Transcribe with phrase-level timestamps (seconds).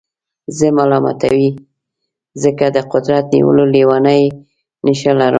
[0.57, 1.47] زه ملامتوئ
[2.43, 4.23] ځکه د قدرت نیولو لېونۍ
[4.85, 5.29] نېشه لرم.